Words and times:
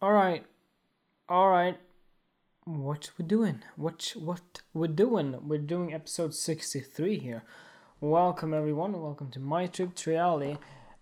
All 0.00 0.12
right, 0.12 0.46
all 1.28 1.50
right. 1.50 1.76
What 2.64 3.10
we 3.18 3.24
doing? 3.24 3.64
What 3.74 4.14
what 4.14 4.60
we're 4.72 4.86
doing? 4.86 5.36
We're 5.42 5.58
doing 5.58 5.92
episode 5.92 6.34
sixty 6.34 6.78
three 6.78 7.18
here. 7.18 7.42
Welcome 8.00 8.54
everyone. 8.54 8.92
Welcome 9.02 9.32
to 9.32 9.40
my 9.40 9.66
trip 9.66 9.96
to 9.96 10.10
reality. 10.10 10.58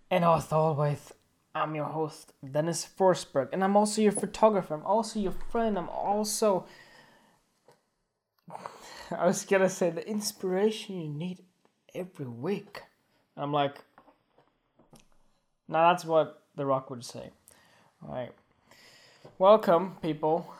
And 0.09 0.25
as 0.25 0.51
always, 0.51 1.13
I'm 1.53 1.75
your 1.75 1.85
host 1.85 2.33
Dennis 2.43 2.87
Forsberg, 2.97 3.49
and 3.53 3.63
I'm 3.63 3.77
also 3.77 4.01
your 4.01 4.13
photographer. 4.13 4.73
I'm 4.73 4.83
also 4.83 5.19
your 5.19 5.35
friend. 5.51 5.77
I'm 5.77 5.89
also. 5.89 6.65
I 9.11 9.27
was 9.27 9.45
gonna 9.45 9.69
say 9.69 9.91
the 9.91 10.09
inspiration 10.09 10.99
you 10.99 11.09
need 11.09 11.43
every 11.93 12.25
week. 12.25 12.81
I'm 13.35 13.53
like, 13.53 13.75
now 15.67 15.91
that's 15.91 16.03
what 16.03 16.41
The 16.55 16.65
Rock 16.65 16.89
would 16.89 17.05
say. 17.05 17.29
All 18.01 18.11
right. 18.11 18.33
Welcome, 19.39 19.97
people, 20.01 20.51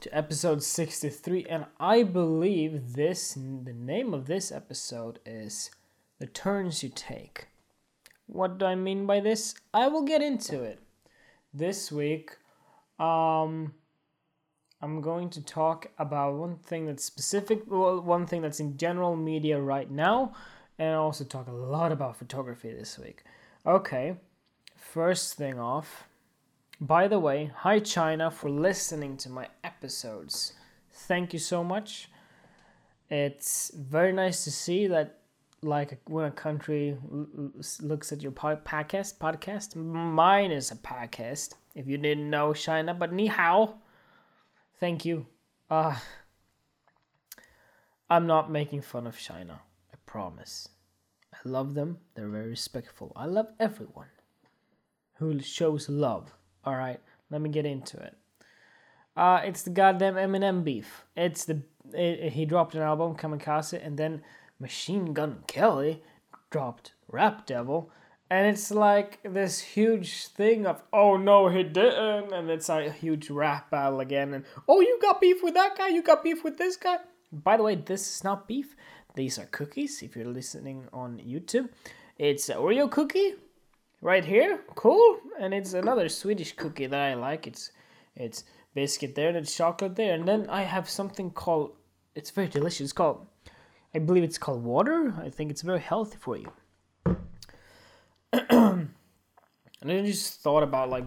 to 0.00 0.16
episode 0.16 0.62
63. 0.62 1.46
And 1.48 1.66
I 1.80 2.02
believe 2.04 2.94
this, 2.94 3.34
the 3.34 3.72
name 3.72 4.14
of 4.14 4.26
this 4.26 4.52
episode 4.52 5.18
is 5.26 5.70
The 6.18 6.26
Turns 6.26 6.82
You 6.82 6.90
Take. 6.94 7.48
What 8.26 8.58
do 8.58 8.66
I 8.66 8.74
mean 8.74 9.06
by 9.06 9.20
this? 9.20 9.54
I 9.74 9.88
will 9.88 10.02
get 10.02 10.22
into 10.22 10.62
it. 10.62 10.78
This 11.52 11.90
week, 11.90 12.36
um, 12.98 13.74
I'm 14.80 15.00
going 15.00 15.30
to 15.30 15.42
talk 15.42 15.88
about 15.98 16.34
one 16.34 16.56
thing 16.56 16.86
that's 16.86 17.04
specific, 17.04 17.62
well, 17.66 18.00
one 18.00 18.26
thing 18.26 18.42
that's 18.42 18.60
in 18.60 18.76
general 18.76 19.16
media 19.16 19.60
right 19.60 19.90
now, 19.90 20.34
and 20.78 20.94
also 20.94 21.24
talk 21.24 21.48
a 21.48 21.52
lot 21.52 21.90
about 21.90 22.16
photography 22.16 22.72
this 22.72 22.98
week. 22.98 23.24
Okay, 23.66 24.16
first 24.76 25.34
thing 25.34 25.58
off. 25.58 26.06
By 26.82 27.08
the 27.08 27.18
way, 27.18 27.50
hi 27.56 27.78
China 27.78 28.30
for 28.30 28.48
listening 28.48 29.18
to 29.18 29.28
my 29.28 29.48
episodes. 29.62 30.54
Thank 30.90 31.34
you 31.34 31.38
so 31.38 31.62
much. 31.62 32.08
It's 33.10 33.70
very 33.74 34.14
nice 34.14 34.44
to 34.44 34.50
see 34.50 34.86
that, 34.86 35.18
like, 35.60 36.00
when 36.06 36.24
a 36.24 36.30
country 36.30 36.96
looks 37.82 38.12
at 38.12 38.22
your 38.22 38.32
podcast, 38.32 39.18
podcast, 39.18 39.76
mine 39.76 40.50
is 40.52 40.70
a 40.70 40.76
podcast. 40.76 41.52
If 41.74 41.86
you 41.86 41.98
didn't 41.98 42.30
know 42.30 42.54
China, 42.54 42.94
but 42.94 43.12
ni 43.12 43.26
hao. 43.26 43.74
Thank 44.78 45.04
you. 45.04 45.26
Uh, 45.68 45.98
I'm 48.08 48.26
not 48.26 48.50
making 48.50 48.80
fun 48.80 49.06
of 49.06 49.18
China. 49.18 49.60
I 49.92 49.96
promise. 50.06 50.66
I 51.34 51.36
love 51.44 51.74
them. 51.74 51.98
They're 52.14 52.28
very 52.30 52.48
respectful. 52.48 53.12
I 53.14 53.26
love 53.26 53.48
everyone 53.60 54.08
who 55.16 55.40
shows 55.40 55.90
love. 55.90 56.32
All 56.64 56.76
right, 56.76 57.00
let 57.30 57.40
me 57.40 57.50
get 57.50 57.66
into 57.66 57.96
it. 57.98 58.16
Uh, 59.16 59.40
it's 59.44 59.62
the 59.62 59.70
goddamn 59.70 60.14
Eminem 60.14 60.64
beef. 60.64 61.04
It's 61.16 61.44
the 61.44 61.62
it, 61.92 62.32
he 62.32 62.44
dropped 62.44 62.74
an 62.74 62.82
album, 62.82 63.16
Kamikaze, 63.16 63.84
and 63.84 63.98
then 63.98 64.22
Machine 64.58 65.12
Gun 65.12 65.42
Kelly 65.46 66.02
dropped 66.50 66.92
Rap 67.08 67.46
Devil, 67.46 67.90
and 68.30 68.46
it's 68.46 68.70
like 68.70 69.18
this 69.24 69.60
huge 69.60 70.28
thing 70.28 70.66
of 70.66 70.82
oh 70.92 71.16
no 71.16 71.48
he 71.48 71.62
didn't, 71.62 72.32
and 72.32 72.50
it's 72.50 72.68
a 72.68 72.90
huge 72.90 73.30
rap 73.30 73.70
battle 73.70 74.00
again, 74.00 74.34
and 74.34 74.44
oh 74.68 74.80
you 74.80 74.98
got 75.00 75.20
beef 75.20 75.42
with 75.42 75.54
that 75.54 75.76
guy, 75.76 75.88
you 75.88 76.02
got 76.02 76.22
beef 76.22 76.44
with 76.44 76.58
this 76.58 76.76
guy. 76.76 76.98
By 77.32 77.56
the 77.56 77.62
way, 77.62 77.76
this 77.76 78.16
is 78.16 78.24
not 78.24 78.48
beef. 78.48 78.76
These 79.14 79.38
are 79.38 79.46
cookies. 79.46 80.02
If 80.02 80.16
you're 80.16 80.26
listening 80.26 80.88
on 80.92 81.18
YouTube, 81.18 81.68
it's 82.18 82.48
Oreo 82.48 82.90
cookie 82.90 83.34
right 84.00 84.24
here. 84.24 84.60
Cool. 84.74 85.18
And 85.38 85.52
it's 85.54 85.74
another 85.74 86.08
Swedish 86.08 86.52
cookie 86.52 86.86
that 86.86 87.00
I 87.00 87.14
like. 87.14 87.46
It's 87.46 87.72
it's 88.16 88.44
biscuit 88.74 89.14
there, 89.14 89.28
and 89.28 89.36
it's 89.36 89.54
chocolate 89.56 89.96
there, 89.96 90.14
and 90.14 90.26
then 90.26 90.46
I 90.48 90.62
have 90.62 90.88
something 90.88 91.30
called. 91.30 91.76
It's 92.14 92.30
very 92.30 92.48
delicious. 92.48 92.80
It's 92.80 92.92
called. 92.92 93.26
I 93.94 93.98
believe 93.98 94.22
it's 94.22 94.38
called 94.38 94.62
water. 94.62 95.14
I 95.20 95.30
think 95.30 95.50
it's 95.50 95.62
very 95.62 95.80
healthy 95.80 96.16
for 96.20 96.36
you. 96.36 96.52
and 98.32 98.88
I 99.84 100.02
just 100.02 100.40
thought 100.40 100.62
about 100.62 100.90
like 100.90 101.06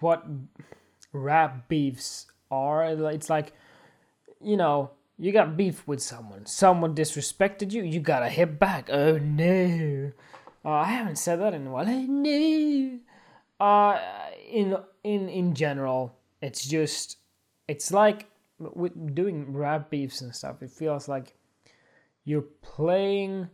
what 0.00 0.24
rap 1.12 1.68
beefs 1.68 2.26
are. 2.50 2.84
It's 2.84 3.30
like, 3.30 3.52
you 4.40 4.56
know, 4.56 4.90
you 5.18 5.32
got 5.32 5.56
beef 5.56 5.86
with 5.88 6.00
someone. 6.00 6.46
Someone 6.46 6.94
disrespected 6.94 7.72
you. 7.72 7.82
You 7.82 8.00
gotta 8.00 8.28
hit 8.28 8.58
back. 8.58 8.88
Oh 8.90 9.18
no. 9.18 10.12
Uh, 10.64 10.70
I 10.70 10.84
haven't 10.84 11.16
said 11.16 11.40
that 11.40 11.54
in 11.54 11.66
a 11.66 11.70
while. 11.70 11.86
No. 12.08 12.98
Uh, 13.60 14.00
in 14.50 14.76
in 15.04 15.28
in 15.28 15.54
general, 15.54 16.18
it's 16.40 16.66
just 16.66 17.18
it's 17.68 17.92
like 17.92 18.28
with 18.58 19.14
doing 19.14 19.52
rap 19.52 19.90
beefs 19.90 20.20
and 20.20 20.34
stuff. 20.34 20.62
It 20.62 20.70
feels 20.70 21.08
like 21.08 21.36
you're 22.24 22.48
playing 22.62 23.48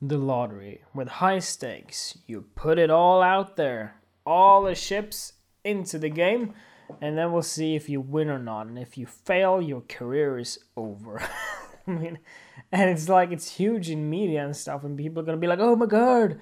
the 0.00 0.18
lottery 0.18 0.82
with 0.92 1.08
high 1.08 1.38
stakes. 1.38 2.18
You 2.26 2.44
put 2.56 2.78
it 2.78 2.90
all 2.90 3.22
out 3.22 3.56
there, 3.56 3.94
all 4.26 4.62
the 4.62 4.74
chips 4.74 5.34
into 5.64 5.98
the 5.98 6.08
game, 6.08 6.54
and 7.00 7.16
then 7.16 7.32
we'll 7.32 7.42
see 7.42 7.76
if 7.76 7.88
you 7.88 8.00
win 8.00 8.28
or 8.28 8.38
not. 8.38 8.66
And 8.66 8.78
if 8.78 8.98
you 8.98 9.06
fail, 9.06 9.62
your 9.62 9.82
career 9.82 10.38
is 10.38 10.58
over. 10.76 11.22
I 11.86 11.90
mean, 11.90 12.18
and 12.72 12.90
it's 12.90 13.08
like 13.08 13.30
it's 13.30 13.56
huge 13.56 13.90
in 13.90 14.08
media 14.08 14.44
and 14.44 14.56
stuff, 14.56 14.82
and 14.82 14.96
people 14.96 15.22
are 15.22 15.26
gonna 15.26 15.36
be 15.36 15.46
like, 15.46 15.60
"Oh 15.60 15.76
my 15.76 15.86
god!" 15.86 16.40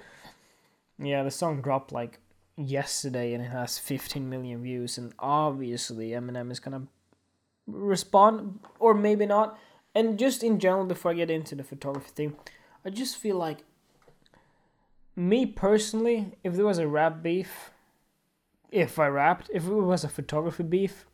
Yeah, 0.99 1.23
the 1.23 1.31
song 1.31 1.61
dropped 1.61 1.93
like 1.93 2.21
yesterday, 2.57 3.35
and 3.35 3.45
it 3.45 3.51
has 3.51 3.79
15 3.79 4.29
million 4.31 4.63
views, 4.63 4.97
and 4.97 5.13
obviously 5.19 6.11
Eminem 6.11 6.51
is 6.51 6.61
gonna 6.61 6.87
respond, 7.67 8.61
or 8.79 8.95
maybe 8.95 9.27
not. 9.27 9.59
And 9.95 10.19
just 10.19 10.45
in 10.45 10.61
general, 10.61 10.85
before 10.85 11.11
I 11.11 11.15
get 11.15 11.31
into 11.31 11.57
the 11.57 11.65
photography 11.65 12.11
thing, 12.15 12.37
I 12.85 12.91
just 12.91 13.17
feel 13.17 13.37
like 13.37 13.65
me 15.17 15.47
personally, 15.47 16.39
if 16.45 16.55
there 16.55 16.65
was 16.65 16.79
a 16.79 16.87
rap 16.87 17.23
beef, 17.23 17.71
if 18.71 18.99
I 18.99 19.09
rapped, 19.09 19.51
if 19.53 19.67
it 19.67 19.73
was 19.73 20.05
a 20.05 20.09
photography 20.09 20.63
beef, 20.63 21.07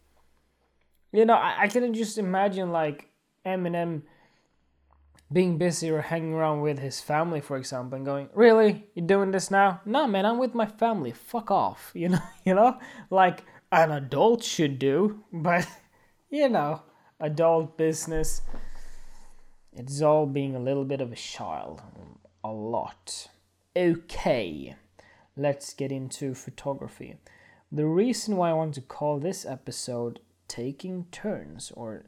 you 1.13 1.25
know, 1.25 1.35
I, 1.35 1.63
I 1.63 1.69
can 1.69 1.95
just 1.95 2.19
imagine 2.19 2.71
like 2.71 3.09
Eminem 3.47 4.03
being 5.33 5.59
busy 5.59 5.91
or 5.91 6.03
hanging 6.03 6.35
around 6.35 6.61
with 6.61 6.79
his 6.79 7.01
family, 7.01 7.41
for 7.41 7.57
example, 7.57 7.97
and 7.97 8.07
going, 8.07 8.29
"Really, 8.33 8.89
you're 8.95 9.07
doing 9.07 9.33
this 9.33 9.51
now?" 9.51 9.81
No, 9.85 10.07
man, 10.07 10.25
I'm 10.25 10.39
with 10.39 10.55
my 10.55 10.67
family. 10.67 11.13
Fuck 11.13 11.51
off. 11.51 11.93
You 11.95 12.11
know, 12.11 12.23
you 12.45 12.55
know, 12.55 12.79
like 13.11 13.45
an 13.73 13.91
adult 13.91 14.43
should 14.43 14.79
do, 14.79 15.25
but 15.33 15.67
you 16.31 16.49
know, 16.49 16.83
adult 17.21 17.77
business. 17.77 18.43
It's 19.73 20.01
all 20.01 20.27
being 20.27 20.57
a 20.57 20.61
little 20.61 20.85
bit 20.85 21.03
of 21.03 21.13
a 21.13 21.17
child, 21.17 21.83
a 22.43 22.51
lot. 22.51 23.29
Okay, 23.77 24.75
let's 25.37 25.75
get 25.75 25.93
into 25.93 26.35
photography. 26.35 27.17
The 27.71 27.85
reason 27.85 28.37
why 28.37 28.51
I 28.51 28.55
want 28.55 28.75
to 28.75 28.81
call 28.81 29.19
this 29.19 29.45
episode 29.45 30.21
"Taking 30.49 31.07
Turns" 31.11 31.73
or 31.73 32.05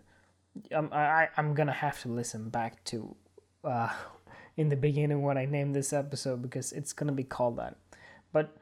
I'm 0.75 0.93
I, 0.93 1.29
I'm 1.37 1.55
gonna 1.55 1.73
have 1.73 2.01
to 2.03 2.09
listen 2.09 2.49
back 2.49 2.85
to 2.85 3.15
uh, 3.65 3.93
in 4.57 4.69
the 4.69 4.77
beginning 4.77 5.23
when 5.23 5.39
I 5.39 5.45
named 5.45 5.75
this 5.75 5.93
episode 5.93 6.43
because 6.43 6.73
it's 6.73 6.93
gonna 6.93 7.13
be 7.13 7.25
called 7.25 7.57
that. 7.59 7.77
But 8.33 8.57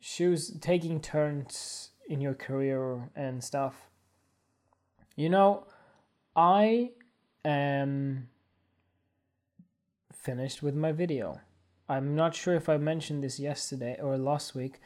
shoes 0.00 0.56
taking 0.60 1.00
turns 1.00 1.90
in 2.08 2.20
your 2.20 2.34
career 2.34 3.10
and 3.14 3.42
stuff. 3.42 3.88
You 5.16 5.28
know, 5.28 5.66
I 6.36 6.92
am 7.44 8.28
finished 10.12 10.62
with 10.62 10.74
my 10.74 10.92
video. 10.92 11.40
I'm 11.88 12.14
not 12.14 12.34
sure 12.34 12.54
if 12.54 12.68
I 12.68 12.76
mentioned 12.76 13.24
this 13.24 13.40
yesterday 13.40 13.98
or 14.00 14.18
last 14.18 14.54
week, 14.54 14.80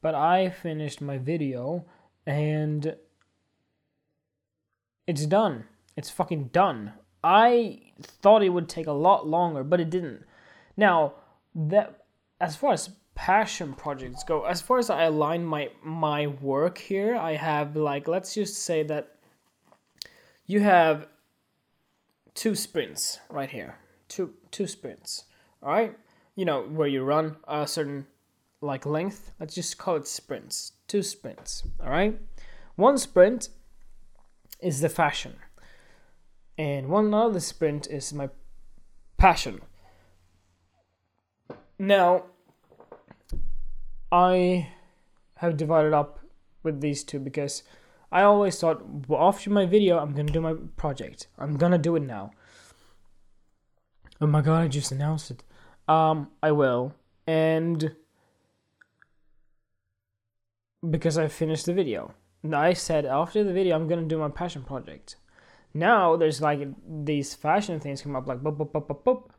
but 0.00 0.14
I 0.14 0.50
finished 0.50 1.00
my 1.00 1.18
video 1.18 1.84
and 2.26 2.96
it's 5.06 5.26
done. 5.26 5.64
It's 5.96 6.10
fucking 6.10 6.48
done. 6.52 6.92
I 7.22 7.80
thought 8.02 8.42
it 8.42 8.50
would 8.50 8.68
take 8.68 8.86
a 8.86 8.92
lot 8.92 9.26
longer, 9.26 9.64
but 9.64 9.80
it 9.80 9.90
didn't. 9.90 10.24
Now, 10.76 11.14
that 11.54 12.04
as 12.40 12.56
far 12.56 12.72
as 12.72 12.90
passion 13.14 13.74
projects 13.74 14.24
go, 14.24 14.44
as 14.44 14.60
far 14.60 14.78
as 14.78 14.90
I 14.90 15.04
align 15.04 15.44
my 15.44 15.70
my 15.82 16.26
work 16.26 16.78
here, 16.78 17.16
I 17.16 17.36
have 17.36 17.76
like 17.76 18.08
let's 18.08 18.34
just 18.34 18.62
say 18.62 18.82
that 18.84 19.16
you 20.46 20.60
have 20.60 21.06
two 22.34 22.54
sprints 22.54 23.20
right 23.30 23.48
here. 23.48 23.76
Two 24.08 24.34
two 24.50 24.66
sprints. 24.66 25.24
All 25.62 25.72
right? 25.72 25.96
You 26.36 26.44
know, 26.44 26.62
where 26.62 26.88
you 26.88 27.04
run 27.04 27.36
a 27.46 27.66
certain 27.66 28.06
like 28.60 28.84
length. 28.84 29.30
Let's 29.38 29.54
just 29.54 29.78
call 29.78 29.96
it 29.96 30.06
sprints. 30.06 30.72
Two 30.88 31.02
sprints. 31.02 31.62
All 31.82 31.90
right? 31.90 32.18
One 32.76 32.98
sprint 32.98 33.48
is 34.64 34.80
the 34.80 34.88
fashion. 34.88 35.36
And 36.56 36.88
one 36.88 37.12
other 37.12 37.40
sprint 37.40 37.86
is 37.88 38.12
my 38.12 38.30
passion. 39.16 39.60
Now, 41.78 42.24
I 44.10 44.68
have 45.36 45.56
divided 45.56 45.92
up 45.92 46.20
with 46.62 46.80
these 46.80 47.04
two 47.04 47.18
because 47.18 47.62
I 48.10 48.22
always 48.22 48.58
thought 48.58 49.08
well, 49.08 49.28
after 49.28 49.50
my 49.50 49.66
video, 49.66 49.98
I'm 49.98 50.14
gonna 50.14 50.32
do 50.32 50.40
my 50.40 50.54
project. 50.76 51.26
I'm 51.38 51.56
gonna 51.56 51.78
do 51.78 51.96
it 51.96 52.02
now. 52.02 52.30
Oh 54.20 54.26
my 54.26 54.40
god, 54.40 54.62
I 54.62 54.68
just 54.68 54.92
announced 54.92 55.32
it. 55.32 55.42
Um, 55.88 56.30
I 56.42 56.52
will. 56.52 56.94
And 57.26 57.96
because 60.88 61.18
I 61.18 61.28
finished 61.28 61.66
the 61.66 61.72
video. 61.72 62.14
I 62.52 62.72
said 62.72 63.06
after 63.06 63.44
the 63.44 63.52
video, 63.52 63.76
I'm 63.76 63.88
gonna 63.88 64.02
do 64.02 64.18
my 64.18 64.28
passion 64.28 64.62
project. 64.62 65.16
Now 65.72 66.16
there's 66.16 66.40
like 66.40 66.66
these 67.04 67.34
fashion 67.34 67.80
things 67.80 68.02
come 68.02 68.16
up 68.16 68.26
like 68.26 68.42
boop, 68.42 68.56
boop, 68.56 68.72
boop, 68.72 68.86
boop, 68.86 69.02
boop. 69.04 69.30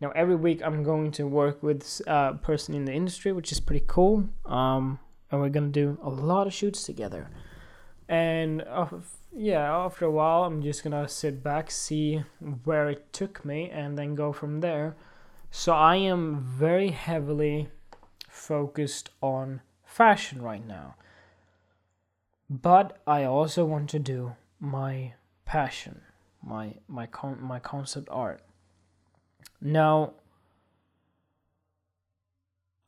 Now 0.00 0.10
every 0.14 0.36
week 0.36 0.62
I'm 0.64 0.82
going 0.82 1.10
to 1.12 1.26
work 1.26 1.62
with 1.62 2.00
a 2.06 2.34
person 2.42 2.74
in 2.74 2.84
the 2.84 2.92
industry, 2.92 3.32
which 3.32 3.52
is 3.52 3.60
pretty 3.60 3.84
cool. 3.86 4.28
Um, 4.46 4.98
and 5.30 5.40
we're 5.40 5.50
gonna 5.50 5.68
do 5.68 5.98
a 6.02 6.08
lot 6.10 6.46
of 6.46 6.54
shoots 6.54 6.82
together. 6.82 7.30
And 8.08 8.62
uh, 8.62 8.86
yeah, 9.34 9.70
after 9.76 10.06
a 10.06 10.10
while, 10.10 10.44
I'm 10.44 10.62
just 10.62 10.82
gonna 10.82 11.06
sit 11.08 11.42
back, 11.42 11.70
see 11.70 12.24
where 12.64 12.88
it 12.88 13.12
took 13.12 13.44
me, 13.44 13.70
and 13.70 13.98
then 13.98 14.14
go 14.14 14.32
from 14.32 14.60
there. 14.60 14.96
So 15.50 15.72
I 15.72 15.96
am 15.96 16.40
very 16.40 16.90
heavily 16.90 17.68
focused 18.28 19.10
on 19.22 19.60
fashion 19.84 20.42
right 20.42 20.66
now. 20.66 20.94
But 22.50 22.98
I 23.06 23.24
also 23.24 23.64
want 23.64 23.90
to 23.90 23.98
do 23.98 24.36
my 24.58 25.14
passion, 25.44 26.00
my 26.42 26.74
my 26.88 27.06
con- 27.06 27.42
my 27.42 27.58
concept 27.58 28.08
art. 28.10 28.40
Now 29.60 30.14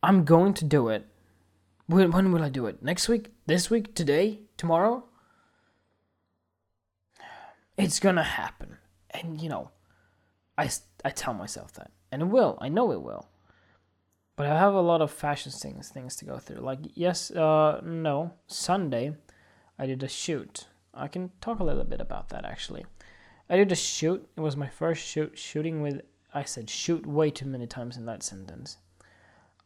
I'm 0.03 0.25
going 0.25 0.55
to 0.55 0.65
do 0.65 0.89
it. 0.89 1.07
When, 1.87 2.11
when 2.11 2.33
will 2.33 2.43
I 2.43 2.49
do 2.49 2.67
it? 2.67 2.83
Next 2.83 3.09
week? 3.09 3.33
This 3.47 3.69
week? 3.69 3.95
Today? 3.95 4.41
Tomorrow? 4.57 5.05
It's 7.77 8.01
gonna 8.01 8.23
happen. 8.23 8.79
And 9.11 9.41
you 9.41 9.49
know, 9.49 9.71
I, 10.57 10.71
I 11.05 11.11
tell 11.11 11.35
myself 11.35 11.73
that. 11.75 11.91
And 12.13 12.23
it 12.23 12.27
will. 12.27 12.59
I 12.61 12.69
know 12.69 12.93
it 12.93 13.03
will. 13.03 13.29
But 14.37 14.47
I 14.47 14.59
have 14.59 14.73
a 14.73 14.81
lot 14.81 15.03
of 15.03 15.11
fashion 15.11 15.53
things 15.53 15.91
things 15.91 16.17
to 16.17 16.25
go 16.25 16.39
through. 16.39 16.61
Like 16.61 16.79
yes, 16.95 17.31
uh 17.31 17.81
no, 17.85 18.33
Sunday 18.47 19.17
I 19.81 19.87
did 19.87 20.03
a 20.03 20.09
shoot. 20.09 20.67
I 20.93 21.09
can 21.09 21.31
talk 21.41 21.59
a 21.59 21.65
little 21.65 21.85
bit 21.85 22.03
about 22.03 22.29
that 22.29 22.45
actually. 22.45 22.85
I 23.49 23.57
did 23.57 23.73
a 23.73 23.75
shoot. 23.75 24.29
It 24.37 24.41
was 24.41 24.55
my 24.55 24.69
first 24.69 25.03
shoot 25.03 25.39
shooting 25.39 25.81
with 25.81 26.03
I 26.35 26.45
said 26.45 26.69
shoot 26.69 27.07
way 27.07 27.31
too 27.31 27.47
many 27.47 27.67
times 27.67 27.97
in 27.97 28.05
that 28.05 28.23
sentence. 28.23 28.77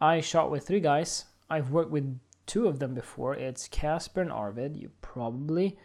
I 0.00 0.20
shot 0.20 0.52
with 0.52 0.68
three 0.68 0.78
guys. 0.78 1.24
I've 1.50 1.72
worked 1.72 1.90
with 1.90 2.20
two 2.46 2.68
of 2.68 2.78
them 2.78 2.94
before. 2.94 3.34
It's 3.34 3.66
Casper 3.66 4.22
and 4.22 4.30
Arvid. 4.30 4.76
You 4.76 4.92
probably 5.02 5.76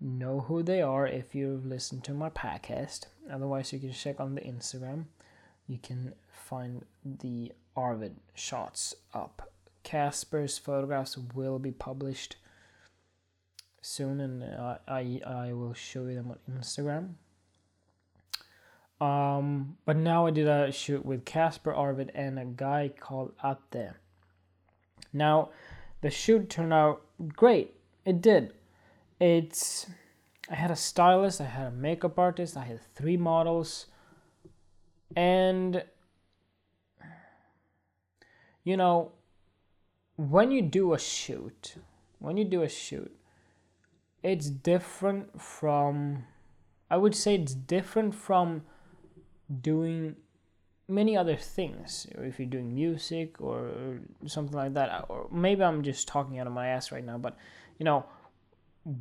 know 0.00 0.40
who 0.42 0.62
they 0.62 0.80
are 0.80 1.08
if 1.08 1.34
you've 1.34 1.66
listened 1.66 2.04
to 2.04 2.14
my 2.14 2.30
podcast. 2.30 3.06
Otherwise, 3.28 3.72
you 3.72 3.80
can 3.80 3.92
check 3.92 4.20
on 4.20 4.36
the 4.36 4.40
Instagram. 4.42 5.06
You 5.66 5.78
can 5.78 6.14
find 6.30 6.84
the 7.04 7.52
Arvid 7.76 8.16
shots 8.34 8.94
up. 9.12 9.50
Casper's 9.82 10.58
photographs 10.58 11.18
will 11.34 11.58
be 11.58 11.72
published 11.72 12.36
soon, 13.88 14.20
and 14.20 14.42
uh, 14.42 14.78
I 14.86 15.20
I 15.26 15.52
will 15.52 15.74
show 15.74 16.06
you 16.06 16.14
them 16.14 16.30
on 16.30 16.38
Instagram. 16.50 17.14
Um, 19.00 19.76
but 19.84 19.96
now 19.96 20.26
I 20.26 20.30
did 20.30 20.48
a 20.48 20.72
shoot 20.72 21.06
with 21.06 21.24
Casper 21.24 21.72
Arvid 21.72 22.10
and 22.14 22.38
a 22.38 22.44
guy 22.44 22.90
called 22.98 23.32
Atte. 23.42 23.94
Now, 25.12 25.50
the 26.00 26.10
shoot 26.10 26.50
turned 26.50 26.72
out 26.72 27.02
great. 27.36 27.74
It 28.04 28.20
did. 28.20 28.54
It's 29.20 29.86
I 30.50 30.54
had 30.54 30.70
a 30.70 30.76
stylist, 30.76 31.40
I 31.40 31.44
had 31.44 31.66
a 31.66 31.70
makeup 31.70 32.18
artist, 32.18 32.56
I 32.56 32.64
had 32.64 32.80
three 32.94 33.16
models, 33.16 33.86
and 35.14 35.84
you 38.64 38.76
know, 38.76 39.12
when 40.16 40.50
you 40.50 40.62
do 40.62 40.94
a 40.94 40.98
shoot, 40.98 41.76
when 42.18 42.36
you 42.36 42.44
do 42.44 42.62
a 42.62 42.68
shoot, 42.68 43.17
it's 44.22 44.50
different 44.50 45.40
from 45.40 46.24
I 46.90 46.96
would 46.96 47.14
say 47.14 47.34
it's 47.34 47.54
different 47.54 48.14
from 48.14 48.62
doing 49.60 50.16
many 50.88 51.16
other 51.16 51.36
things. 51.36 52.06
If 52.12 52.38
you're 52.38 52.48
doing 52.48 52.74
music 52.74 53.40
or 53.40 54.00
something 54.26 54.56
like 54.56 54.74
that 54.74 55.06
or 55.08 55.28
maybe 55.30 55.62
i'm 55.62 55.82
just 55.82 56.08
talking 56.08 56.38
out 56.38 56.46
of 56.46 56.52
my 56.52 56.68
ass 56.68 56.90
right 56.90 57.04
now 57.04 57.18
but 57.18 57.36
you 57.78 57.84
know 57.84 58.04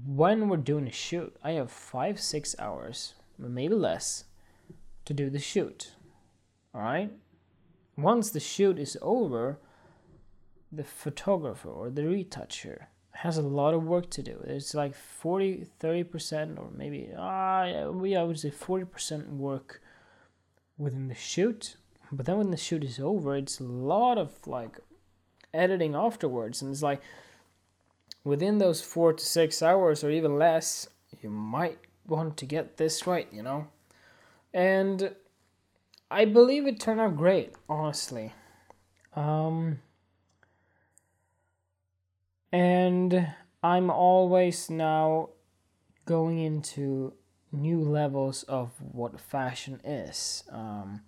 when 0.05 0.49
we're 0.49 0.57
doing 0.57 0.87
a 0.87 0.91
shoot 0.91 1.35
i 1.43 1.51
have 1.51 1.71
five 1.71 2.19
six 2.19 2.55
hours 2.59 3.13
maybe 3.37 3.73
less 3.73 4.25
to 5.05 5.13
do 5.13 5.29
the 5.29 5.39
shoot. 5.39 5.93
All 6.73 6.81
right? 6.81 7.11
Once 7.97 8.29
the 8.31 8.39
shoot 8.39 8.77
is 8.77 8.97
over 9.01 9.59
the 10.71 10.83
photographer 10.83 11.69
or 11.69 11.89
the 11.89 12.05
retoucher 12.05 12.89
has 13.21 13.35
a 13.37 13.41
lot 13.41 13.73
of 13.73 13.83
work 13.83 14.11
to 14.11 14.21
do. 14.21 14.43
It's 14.45 14.75
like 14.75 14.93
40 14.93 15.65
30% 15.81 16.59
or 16.59 16.69
maybe 16.75 17.09
uh, 17.17 17.65
yeah, 18.03 18.19
i 18.19 18.23
would 18.23 18.39
say 18.39 18.51
40% 18.51 19.29
work 19.29 19.81
within 20.77 21.07
the 21.07 21.15
shoot. 21.15 21.77
But 22.11 22.27
then 22.27 22.37
when 22.37 22.51
the 22.51 22.57
shoot 22.57 22.83
is 22.83 22.99
over 22.99 23.35
it's 23.35 23.59
a 23.59 23.63
lot 23.63 24.19
of 24.19 24.45
like 24.45 24.77
editing 25.51 25.95
afterwards. 25.95 26.61
And 26.61 26.71
it's 26.71 26.83
like 26.83 27.01
within 28.23 28.59
those 28.59 28.81
four 28.81 29.13
to 29.13 29.25
six 29.25 29.63
hours 29.63 30.03
or 30.03 30.11
even 30.11 30.37
less 30.37 30.87
you 31.23 31.31
might 31.31 31.79
want 32.05 32.37
to 32.37 32.45
get 32.45 32.77
this 32.77 33.07
right 33.07 33.27
you 33.31 33.41
know? 33.41 33.67
And 34.53 35.15
i 36.11 36.23
believe 36.23 36.67
it 36.67 36.79
turned 36.79 37.01
out 37.01 37.17
great 37.17 37.55
honestly. 37.67 38.33
Um 39.15 39.79
and 42.51 43.27
i'm 43.63 43.89
always 43.89 44.69
now 44.69 45.29
going 46.05 46.39
into 46.39 47.13
new 47.51 47.81
levels 47.81 48.43
of 48.43 48.71
what 48.79 49.19
fashion 49.19 49.79
is. 49.83 50.43
Um, 50.49 51.01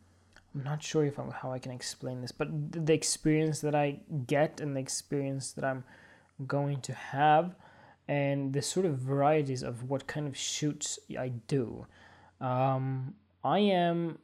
I'm 0.54 0.64
not 0.64 0.84
sure 0.84 1.06
if 1.06 1.20
I'm, 1.20 1.32
how 1.32 1.52
I 1.52 1.60
can 1.60 1.72
explain 1.72 2.22
this, 2.22 2.32
but 2.32 2.48
the 2.72 2.94
experience 2.94 3.62
that 3.62 3.76
I 3.76 4.00
get 4.28 4.60
and 4.62 4.76
the 4.76 4.80
experience 4.80 5.52
that 5.54 5.64
I'm 5.64 5.84
going 6.48 6.82
to 6.82 6.94
have, 6.94 7.56
and 8.08 8.54
the 8.54 8.62
sort 8.62 8.86
of 8.86 8.98
varieties 8.98 9.62
of 9.62 9.90
what 9.90 10.08
kind 10.08 10.28
of 10.28 10.36
shoots 10.36 10.98
I 11.18 11.30
do. 11.48 11.86
Um, 12.42 13.14
I 13.44 13.60
am 13.60 14.18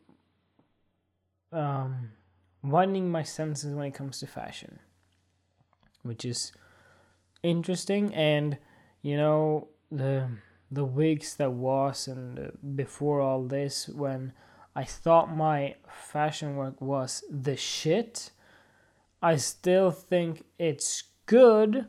um, 1.51 2.11
widening 2.63 3.11
my 3.11 3.21
senses 3.23 3.75
when 3.75 3.85
it 3.85 3.93
comes 3.93 4.19
to 4.19 4.27
fashion, 4.27 4.79
which 6.01 6.25
is 6.25 6.51
interesting, 7.45 8.13
and 8.13 8.57
you 9.01 9.17
know 9.17 9.67
the 9.91 10.29
the 10.71 10.83
weeks 10.83 11.35
that 11.35 11.51
was 11.51 12.07
and 12.07 12.51
before 12.75 13.21
all 13.21 13.43
this 13.43 13.87
when 13.87 14.33
I 14.75 14.83
thought 14.83 15.35
my 15.35 15.75
fashion 15.87 16.55
work 16.55 16.81
was 16.81 17.23
the 17.29 17.55
shit. 17.55 18.31
I 19.21 19.37
still 19.37 19.91
think 19.91 20.43
it's 20.59 21.03
good, 21.25 21.87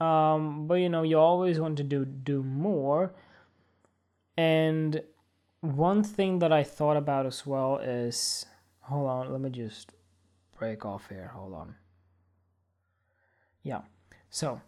um, 0.00 0.66
but 0.66 0.74
you 0.74 0.88
know 0.88 1.02
you 1.02 1.18
always 1.18 1.60
want 1.60 1.76
to 1.78 1.84
do 1.84 2.04
do 2.04 2.42
more. 2.42 3.14
And 4.36 5.02
one 5.60 6.02
thing 6.02 6.40
that 6.40 6.52
I 6.52 6.64
thought 6.64 6.96
about 6.96 7.24
as 7.26 7.46
well 7.46 7.78
is 7.78 8.46
hold 8.80 9.08
on, 9.08 9.32
let 9.32 9.40
me 9.40 9.50
just 9.50 9.92
break 10.58 10.84
off 10.84 11.08
here. 11.08 11.30
Hold 11.34 11.54
on. 11.54 11.76
Yeah, 13.62 13.82
so 14.28 14.60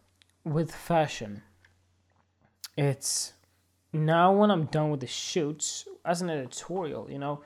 with 0.47 0.73
fashion, 0.73 1.43
it's 2.77 3.33
now 3.93 4.33
when 4.33 4.51
I'm 4.51 4.67
done 4.67 4.91
with 4.91 5.01
the 5.01 5.07
shoots 5.07 5.89
as 6.05 6.23
an 6.23 6.31
editorial, 6.31 7.11
you 7.11 7.19
know, 7.19 7.43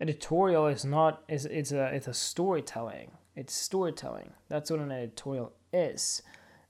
editorial 0.00 0.66
is 0.66 0.84
not 0.84 1.22
is 1.28 1.46
it's 1.46 1.72
a 1.72 1.86
it's 1.86 2.08
a 2.08 2.14
storytelling. 2.14 3.12
It's 3.34 3.54
storytelling. 3.54 4.32
That's 4.48 4.70
what 4.70 4.80
an 4.80 4.92
editorial 4.92 5.52
is. 5.72 6.22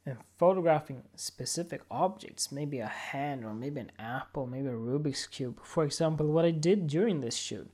And 0.05 0.19
photographing 0.39 1.03
specific 1.17 1.83
objects, 1.91 2.53
maybe 2.53 2.79
a 2.79 2.87
hand 2.87 3.45
or 3.45 3.53
maybe 3.53 3.81
an 3.81 3.91
apple, 3.99 4.47
maybe 4.47 4.69
a 4.69 4.73
Rubik's 4.73 5.27
cube. 5.27 5.59
For 5.65 5.85
example, 5.85 6.27
what 6.27 6.45
I 6.45 6.53
did 6.53 6.87
during 6.87 7.21
this 7.21 7.37
shoot 7.37 7.69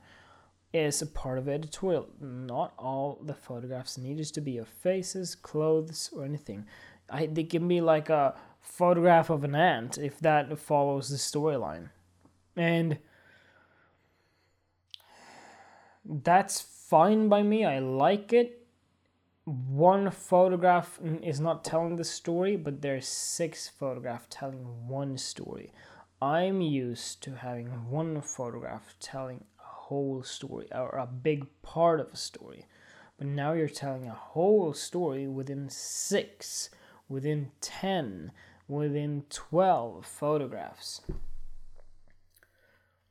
is 0.73 1.03
a 1.03 1.07
part 1.07 1.37
of 1.37 1.49
editorial. 1.49 2.09
Not 2.21 2.73
all 2.79 3.19
the 3.23 3.35
photographs 3.35 3.99
needed 3.99 4.33
to 4.33 4.41
be 4.41 4.57
of 4.57 4.69
faces, 4.69 5.35
clothes, 5.35 6.11
or 6.15 6.25
anything. 6.25 6.65
I 7.11 7.27
they 7.27 7.43
give 7.43 7.63
me 7.63 7.81
like 7.81 8.09
a 8.11 8.35
photograph 8.61 9.31
of 9.31 9.45
an 9.45 9.55
ant 9.55 9.99
if 9.99 10.19
that 10.21 10.57
follows 10.59 11.09
the 11.09 11.17
storyline. 11.17 11.91
And 12.57 12.99
that's 16.05 16.61
fine 16.61 17.29
by 17.29 17.43
me. 17.43 17.65
I 17.65 17.79
like 17.79 18.33
it. 18.33 18.67
one 19.45 20.11
photograph 20.11 21.01
is 21.23 21.41
not 21.41 21.65
telling 21.65 21.97
the 21.97 22.05
story, 22.05 22.57
but 22.57 22.81
there's 22.81 23.07
six 23.09 23.69
photographs 23.69 24.27
telling 24.31 24.87
one 24.87 25.19
story. 25.19 25.73
I'm 26.21 26.61
used 26.61 27.23
to 27.25 27.35
having 27.37 27.91
one 27.91 28.21
photograph 28.21 28.95
telling 29.01 29.45
a 29.59 29.65
whole 29.65 30.23
story 30.23 30.69
or 30.73 30.91
a 30.91 31.07
big 31.07 31.47
part 31.63 31.99
of 31.99 32.13
a 32.13 32.17
story. 32.17 32.67
But 33.19 33.27
now 33.27 33.53
you're 33.53 33.69
telling 33.69 34.07
a 34.07 34.15
whole 34.15 34.73
story 34.73 35.27
within 35.27 35.69
six, 35.69 36.71
within 37.13 37.51
10, 37.61 38.33
within 38.67 39.25
12 39.29 40.07
photographs. 40.07 41.03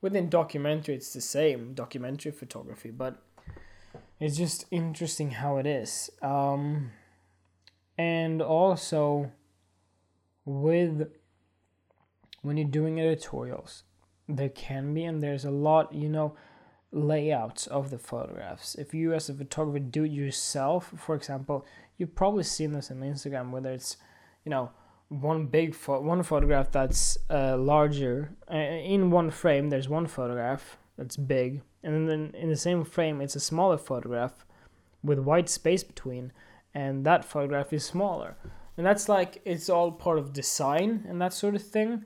Within 0.02 0.28
documentary, 0.28 0.96
it's 0.96 1.14
the 1.14 1.22
same 1.22 1.76
documentary 1.76 2.32
photography, 2.32 2.90
but 2.90 3.22
it's 4.20 4.36
just 4.36 4.66
interesting 4.72 5.30
how 5.30 5.58
it 5.58 5.68
is. 5.68 6.10
Um, 6.24 6.92
and 7.96 8.42
also, 8.42 9.32
with 10.46 11.12
when 12.42 12.58
you're 12.58 12.68
doing 12.68 13.00
editorials, 13.00 13.84
there 14.28 14.50
can 14.50 14.96
be, 14.96 15.04
and 15.04 15.22
there's 15.22 15.46
a 15.46 15.52
lot, 15.52 15.94
you 15.94 16.10
know, 16.10 16.36
layouts 16.92 17.68
of 17.68 17.92
the 17.92 18.00
photographs. 18.00 18.74
If 18.74 18.96
you, 18.96 19.14
as 19.14 19.30
a 19.30 19.36
photographer, 19.36 19.78
do 19.78 20.06
it 20.06 20.12
yourself, 20.12 20.92
for 20.98 21.14
example, 21.14 21.66
you've 22.02 22.16
probably 22.16 22.44
seen 22.44 22.74
this 22.74 22.92
on 22.92 22.98
Instagram, 22.98 23.52
whether 23.52 23.72
it's, 23.72 23.96
you 24.44 24.50
know, 24.50 24.72
one 25.08 25.46
big 25.46 25.76
one 25.86 26.24
photograph 26.24 26.72
that's 26.72 27.18
uh, 27.30 27.56
larger 27.58 28.32
uh, 28.52 28.58
in 28.58 29.12
one 29.12 29.30
frame. 29.30 29.70
There's 29.70 29.88
one 29.88 30.08
photograph 30.08 30.78
that's 30.98 31.16
big, 31.16 31.62
and 31.84 32.10
then 32.10 32.34
in 32.36 32.50
the 32.50 32.56
same 32.56 32.84
frame 32.84 33.22
it's 33.22 33.36
a 33.36 33.40
smaller 33.40 33.78
photograph 33.78 34.46
with 35.04 35.20
white 35.20 35.50
space 35.50 35.84
between 35.84 36.32
and 36.74 37.06
that 37.06 37.26
photograph 37.26 37.74
is 37.74 37.84
smaller 37.84 38.36
and 38.78 38.86
that's 38.86 39.10
like 39.10 39.42
it's 39.46 39.70
all 39.70 39.92
part 39.92 40.18
of 40.18 40.34
design 40.34 41.06
and 41.08 41.22
that 41.22 41.34
sort 41.34 41.56
of 41.56 41.62
thing 41.62 42.06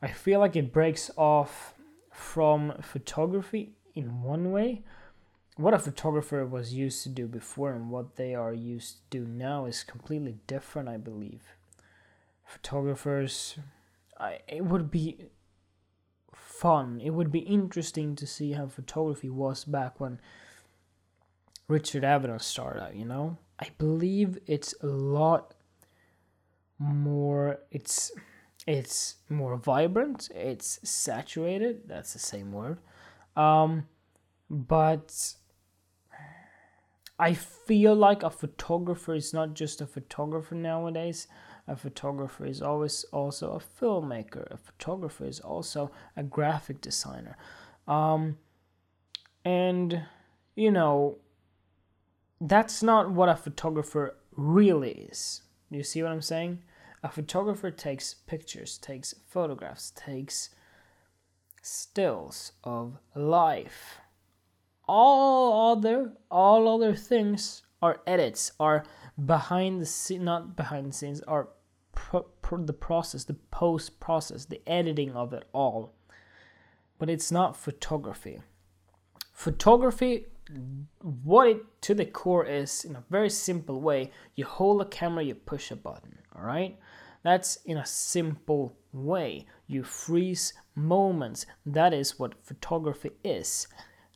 i 0.00 0.08
feel 0.08 0.40
like 0.40 0.56
it 0.56 0.72
breaks 0.72 1.10
off 1.16 1.74
from 2.12 2.72
photography 2.80 3.72
in 3.94 4.22
one 4.22 4.52
way 4.52 4.82
what 5.56 5.74
a 5.74 5.78
photographer 5.78 6.44
was 6.44 6.74
used 6.74 7.02
to 7.02 7.08
do 7.08 7.26
before 7.26 7.72
and 7.72 7.90
what 7.90 8.16
they 8.16 8.34
are 8.34 8.52
used 8.52 8.96
to 9.10 9.18
do 9.18 9.26
now 9.26 9.64
is 9.64 9.82
completely 9.82 10.36
different 10.46 10.88
i 10.88 10.96
believe 10.96 11.54
photographers 12.44 13.58
I, 14.18 14.38
it 14.48 14.64
would 14.64 14.90
be 14.90 15.26
fun. 16.32 17.00
It 17.02 17.10
would 17.10 17.30
be 17.30 17.40
interesting 17.40 18.16
to 18.16 18.26
see 18.26 18.52
how 18.52 18.66
photography 18.66 19.28
was 19.28 19.64
back 19.64 20.00
when 20.00 20.20
Richard 21.68 22.02
Avedon 22.02 22.40
started 22.40 22.82
out, 22.82 22.96
you 22.96 23.04
know? 23.04 23.38
I 23.58 23.68
believe 23.78 24.38
it's 24.46 24.74
a 24.82 24.86
lot 24.86 25.54
more 26.78 27.60
it's 27.70 28.12
it's 28.66 29.16
more 29.30 29.56
vibrant, 29.56 30.28
it's 30.34 30.78
saturated, 30.82 31.82
that's 31.86 32.12
the 32.12 32.18
same 32.18 32.52
word. 32.52 32.78
Um 33.34 33.88
but 34.50 35.34
I 37.18 37.34
feel 37.34 37.94
like 37.94 38.22
a 38.22 38.30
photographer 38.30 39.14
is 39.14 39.32
not 39.32 39.54
just 39.54 39.80
a 39.80 39.86
photographer 39.86 40.54
nowadays 40.54 41.26
a 41.68 41.76
photographer 41.76 42.46
is 42.46 42.62
always 42.62 43.04
also 43.12 43.52
a 43.52 43.82
filmmaker. 43.82 44.50
A 44.52 44.56
photographer 44.56 45.26
is 45.26 45.40
also 45.40 45.90
a 46.16 46.22
graphic 46.22 46.80
designer. 46.80 47.36
Um, 47.88 48.38
and, 49.44 50.02
you 50.54 50.70
know, 50.70 51.18
that's 52.40 52.82
not 52.82 53.10
what 53.10 53.28
a 53.28 53.36
photographer 53.36 54.16
really 54.32 55.08
is. 55.10 55.42
You 55.70 55.82
see 55.82 56.02
what 56.02 56.12
I'm 56.12 56.22
saying? 56.22 56.62
A 57.02 57.08
photographer 57.08 57.70
takes 57.70 58.14
pictures, 58.14 58.78
takes 58.78 59.14
photographs, 59.26 59.92
takes 59.94 60.50
stills 61.62 62.52
of 62.62 62.98
life. 63.14 63.98
All 64.86 65.72
other 65.72 66.12
all 66.30 66.68
other 66.68 66.94
things 66.94 67.62
are 67.82 68.00
edits, 68.06 68.52
are 68.58 68.84
behind 69.24 69.80
the 69.80 69.86
scene, 69.86 70.24
not 70.24 70.56
behind 70.56 70.88
the 70.88 70.92
scenes, 70.92 71.20
are 71.22 71.48
pro- 71.94 72.26
pro- 72.42 72.64
the 72.64 72.72
process, 72.72 73.24
the 73.24 73.34
post 73.34 73.98
process, 74.00 74.44
the 74.44 74.62
editing 74.66 75.12
of 75.12 75.32
it 75.32 75.44
all. 75.52 75.94
But 76.98 77.10
it's 77.10 77.30
not 77.30 77.56
photography. 77.56 78.40
Photography, 79.32 80.26
what 81.02 81.48
it 81.48 81.82
to 81.82 81.94
the 81.94 82.06
core 82.06 82.46
is, 82.46 82.84
in 82.84 82.96
a 82.96 83.04
very 83.10 83.28
simple 83.28 83.80
way, 83.80 84.10
you 84.34 84.44
hold 84.44 84.80
a 84.80 84.86
camera, 84.86 85.24
you 85.24 85.34
push 85.34 85.70
a 85.70 85.76
button, 85.76 86.18
all 86.34 86.42
right? 86.42 86.78
That's 87.22 87.56
in 87.64 87.76
a 87.76 87.84
simple 87.84 88.76
way. 88.92 89.46
You 89.66 89.82
freeze 89.82 90.54
moments. 90.76 91.44
That 91.66 91.92
is 91.92 92.18
what 92.18 92.44
photography 92.44 93.10
is. 93.24 93.66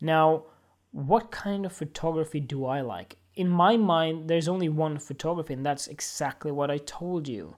Now, 0.01 0.45
what 0.93 1.31
kind 1.31 1.65
of 1.65 1.73
photography 1.73 2.41
do 2.41 2.65
I 2.67 2.81
like? 2.81 3.17
In 3.35 3.49
my 3.49 3.77
mind, 3.77 4.29
there's 4.29 4.49
only 4.49 4.69
one 4.69 4.99
photography, 4.99 5.55
and 5.55 5.65
that's 5.65 5.87
exactly 5.87 6.51
what 6.51 6.71
I 6.71 6.79
told 6.79 7.29
you 7.29 7.57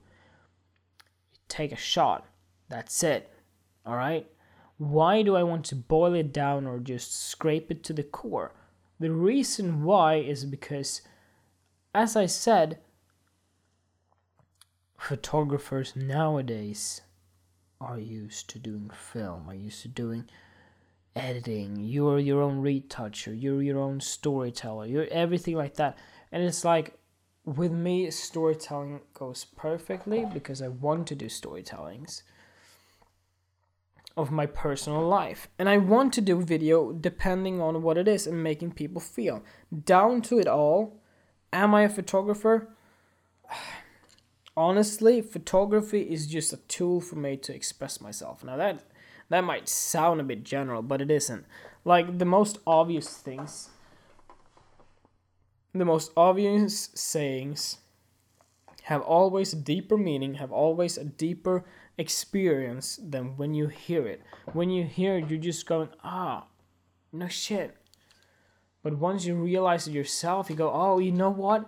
take 1.48 1.72
a 1.72 1.76
shot. 1.76 2.26
That's 2.68 3.02
it. 3.02 3.30
All 3.84 3.96
right? 3.96 4.26
Why 4.78 5.22
do 5.22 5.36
I 5.36 5.42
want 5.42 5.64
to 5.66 5.76
boil 5.76 6.14
it 6.14 6.32
down 6.32 6.66
or 6.66 6.78
just 6.78 7.14
scrape 7.28 7.70
it 7.70 7.84
to 7.84 7.92
the 7.92 8.02
core? 8.02 8.52
The 8.98 9.10
reason 9.10 9.82
why 9.82 10.16
is 10.16 10.44
because, 10.44 11.02
as 11.94 12.16
I 12.16 12.26
said, 12.26 12.78
photographers 14.96 15.94
nowadays 15.96 17.02
are 17.80 17.98
used 17.98 18.48
to 18.50 18.58
doing 18.58 18.90
film, 18.90 19.48
are 19.48 19.54
used 19.54 19.82
to 19.82 19.88
doing 19.88 20.28
editing. 21.14 21.76
You're 21.80 22.18
your 22.18 22.42
own 22.42 22.60
retoucher, 22.60 23.34
you're 23.34 23.62
your 23.62 23.78
own 23.78 24.00
storyteller, 24.00 24.86
you're 24.86 25.08
everything 25.10 25.56
like 25.56 25.74
that. 25.76 25.98
And 26.30 26.42
it's 26.42 26.64
like, 26.64 26.98
with 27.44 27.72
me, 27.72 28.10
storytelling 28.10 29.00
goes 29.14 29.44
perfectly 29.44 30.24
because 30.32 30.62
I 30.62 30.68
want 30.68 31.08
to 31.08 31.14
do 31.14 31.26
storytellings 31.26 32.22
of 34.16 34.30
my 34.30 34.46
personal 34.46 35.06
life. 35.06 35.48
And 35.58 35.68
I 35.68 35.78
want 35.78 36.12
to 36.14 36.20
do 36.20 36.40
video 36.40 36.92
depending 36.92 37.60
on 37.60 37.82
what 37.82 37.96
it 37.96 38.06
is 38.06 38.26
and 38.26 38.42
making 38.42 38.72
people 38.72 39.00
feel. 39.00 39.42
Down 39.84 40.22
to 40.22 40.38
it 40.38 40.46
all, 40.46 41.00
am 41.52 41.74
I 41.74 41.82
a 41.82 41.88
photographer? 41.88 42.68
Honestly, 44.56 45.22
photography 45.22 46.02
is 46.02 46.26
just 46.26 46.52
a 46.52 46.58
tool 46.58 47.00
for 47.00 47.16
me 47.16 47.38
to 47.38 47.54
express 47.54 48.02
myself. 48.02 48.44
Now 48.44 48.56
that 48.56 48.84
that 49.32 49.44
might 49.44 49.68
sound 49.68 50.20
a 50.20 50.24
bit 50.24 50.44
general, 50.44 50.82
but 50.82 51.00
it 51.00 51.10
isn't. 51.10 51.44
Like 51.84 52.18
the 52.18 52.24
most 52.24 52.58
obvious 52.66 53.08
things 53.08 53.70
the 55.74 55.84
most 55.84 56.12
obvious 56.16 56.90
sayings 56.94 57.78
have 58.84 59.00
always 59.00 59.52
a 59.52 59.56
deeper 59.56 59.96
meaning, 59.96 60.34
have 60.34 60.52
always 60.52 60.98
a 60.98 61.04
deeper 61.04 61.64
experience 61.96 62.98
than 63.02 63.36
when 63.36 63.54
you 63.54 63.68
hear 63.68 64.06
it. 64.06 64.22
When 64.52 64.70
you 64.70 64.84
hear 64.84 65.16
it, 65.16 65.30
you're 65.30 65.38
just 65.38 65.66
going, 65.66 65.88
ah, 66.02 66.46
no 67.12 67.28
shit. 67.28 67.76
But 68.82 68.98
once 68.98 69.24
you 69.24 69.34
realize 69.34 69.86
it 69.86 69.92
yourself, 69.92 70.50
you 70.50 70.56
go, 70.56 70.70
oh, 70.72 70.98
you 70.98 71.12
know 71.12 71.30
what? 71.30 71.66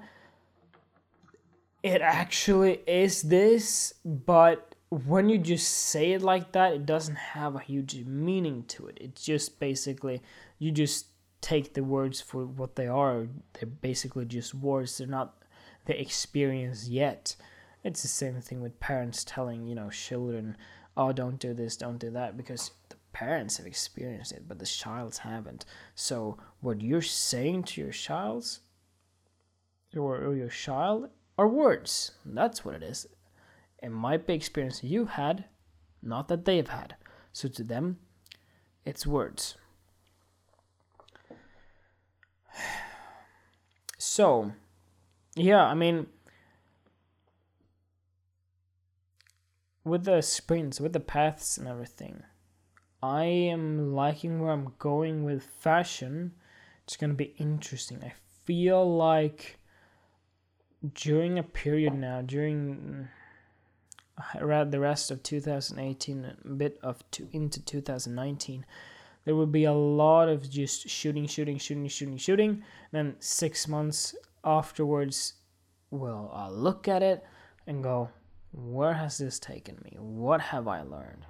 It 1.83 2.03
actually 2.03 2.81
is 2.87 3.23
this, 3.23 3.95
but 4.05 4.74
when 4.95 5.29
you 5.29 5.39
just 5.39 5.69
say 5.69 6.13
it 6.13 6.23
like 6.23 6.53
that, 6.53 6.73
it 6.73 6.87
doesn't 6.87 7.17
have 7.17 7.55
a 7.55 7.61
huge 7.61 8.05
meaning 8.05 8.65
to 8.69 8.87
it. 8.87 8.99
It's 9.01 9.25
just 9.25 9.59
basically, 9.59 10.23
you 10.59 10.71
just 10.71 11.07
take 11.41 11.75
the 11.75 11.85
words 11.85 12.21
for 12.21 12.47
what 12.47 12.77
they 12.77 12.87
are. 12.87 13.27
They're 13.53 13.69
basically 13.69 14.25
just 14.25 14.55
words. 14.55 14.99
They're 14.99 15.07
not 15.07 15.43
the 15.85 16.01
experience 16.01 16.89
yet. 16.89 17.37
It's 17.83 18.03
the 18.03 18.09
same 18.09 18.41
thing 18.41 18.63
with 18.63 18.81
parents 18.81 19.25
telling, 19.25 19.67
you 19.67 19.75
know, 19.75 19.91
children, 19.91 20.57
oh, 20.97 21.13
don't 21.13 21.39
do 21.39 21.53
this, 21.53 21.77
don't 21.77 21.99
do 21.99 22.11
that, 22.11 22.37
because 22.37 22.71
the 22.89 22.97
parents 23.13 23.59
have 23.59 23.67
experienced 23.67 24.33
it, 24.33 24.49
but 24.49 24.59
the 24.59 24.65
childs 24.65 25.19
haven't. 25.19 25.67
So 25.95 26.39
what 26.61 26.81
you're 26.81 27.03
saying 27.03 27.65
to 27.65 27.81
your 27.83 27.93
child's 27.93 28.61
or, 29.95 30.17
or 30.17 30.35
your 30.35 30.49
child 30.49 31.11
are 31.37 31.49
words. 31.49 32.13
That's 32.25 32.65
what 32.65 32.75
it 32.75 32.83
is. 32.83 33.07
It 33.85 33.91
might 33.91 34.27
be 34.27 34.33
experience 34.33 34.83
you've 34.83 35.11
had, 35.11 35.45
not 36.03 36.29
that 36.29 36.47
they've 36.47 36.67
had. 36.67 36.97
So 37.35 37.49
to 37.49 37.63
them, 37.63 37.99
it's 38.87 39.07
words. 39.07 39.57
So, 43.99 44.53
yeah, 45.35 45.65
I 45.65 45.75
mean, 45.75 46.07
with 49.83 50.05
the 50.05 50.21
sprints, 50.21 50.79
with 50.79 50.93
the 50.93 51.01
paths 51.01 51.57
and 51.57 51.67
everything, 51.67 52.23
I 53.03 53.25
am 53.25 53.95
liking 53.95 54.41
where 54.41 54.53
I'm 54.53 54.75
going 54.79 55.25
with 55.25 55.43
fashion. 55.43 56.33
It's 56.85 56.97
gonna 56.97 57.15
be 57.15 57.35
interesting. 57.39 58.05
I 58.05 58.13
feel 58.45 58.97
like 58.97 59.59
during 60.95 61.39
a 61.39 61.43
period 61.43 61.95
now, 61.95 62.21
during 62.21 63.09
uh, 64.19 64.65
the 64.65 64.81
rest 64.81 65.11
of 65.11 65.23
2018, 65.23 66.25
a 66.25 66.49
bit 66.49 66.79
of 66.83 67.03
two, 67.11 67.29
into 67.33 67.61
2019, 67.61 68.65
there 69.25 69.35
will 69.35 69.47
be 69.47 69.65
a 69.65 69.73
lot 69.73 70.29
of 70.29 70.49
just 70.49 70.89
shooting, 70.89 71.27
shooting, 71.27 71.59
shooting, 71.59 71.89
shooting, 71.89 72.17
shooting. 72.17 72.63
Then 72.93 73.17
six 73.19 73.67
months 73.67 74.15
afterwards, 74.45 75.35
well, 75.91 76.31
I'll 76.35 76.53
look 76.53 76.89
at 76.89 77.03
it 77.03 77.25
and 77.67 77.83
go, 77.83 78.11
where 78.53 78.93
has 78.93 79.19
this 79.19 79.39
taken 79.39 79.79
me? 79.85 79.97
What 79.99 80.41
have 80.41 80.69
I 80.69 80.83
learned? 80.83 81.27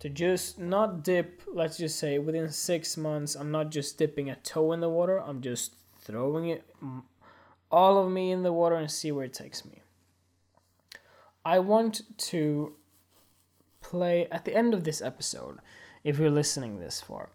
To 0.00 0.08
just 0.08 0.58
not 0.58 1.02
dip, 1.02 1.42
let's 1.52 1.76
just 1.76 1.98
say 1.98 2.18
within 2.18 2.48
six 2.50 2.96
months, 2.96 3.34
I'm 3.34 3.50
not 3.50 3.70
just 3.70 3.98
dipping 3.98 4.30
a 4.30 4.36
toe 4.36 4.72
in 4.72 4.80
the 4.80 4.88
water, 4.88 5.18
I'm 5.18 5.40
just 5.40 5.74
throwing 6.00 6.48
it, 6.48 6.64
all 7.70 7.98
of 7.98 8.10
me 8.10 8.32
in 8.32 8.42
the 8.42 8.52
water 8.52 8.76
and 8.76 8.90
see 8.90 9.12
where 9.12 9.24
it 9.24 9.34
takes 9.34 9.64
me. 9.64 9.82
I 11.50 11.58
want 11.58 12.02
to 12.30 12.74
play 13.80 14.28
at 14.30 14.44
the 14.44 14.56
end 14.56 14.72
of 14.72 14.84
this 14.84 15.02
episode, 15.02 15.58
if 16.04 16.16
you're 16.16 16.30
listening 16.30 16.78
this 16.78 17.00
far, 17.00 17.30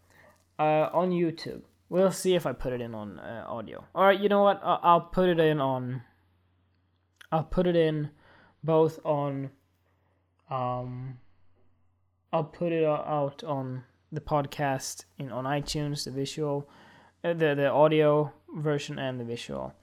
uh, 0.57 0.87
on 0.93 1.11
YouTube. 1.11 1.63
We'll 1.89 2.13
see 2.13 2.33
if 2.33 2.45
I 2.45 2.53
put 2.53 2.71
it 2.71 2.79
in 2.79 2.95
on 2.95 3.19
uh, 3.19 3.43
audio. 3.45 3.83
All 3.93 4.05
right, 4.05 4.17
you 4.17 4.29
know 4.29 4.41
what? 4.41 4.61
I'll, 4.63 4.79
I'll 4.83 5.01
put 5.01 5.27
it 5.27 5.37
in 5.37 5.59
on. 5.59 6.01
I'll 7.29 7.43
put 7.43 7.67
it 7.67 7.75
in 7.75 8.09
both 8.63 8.99
on 9.03 9.49
um 10.49 11.17
I'll 12.31 12.45
put 12.45 12.71
it 12.71 12.85
out 12.85 13.43
on 13.43 13.83
the 14.13 14.21
podcast 14.21 15.03
in 15.17 15.29
on 15.29 15.43
iTunes, 15.43 16.05
the 16.05 16.11
visual, 16.11 16.69
uh, 17.25 17.33
the 17.33 17.53
the 17.53 17.69
audio 17.69 18.31
version 18.55 18.97
and 18.97 19.19
the 19.19 19.25
visual 19.25 19.73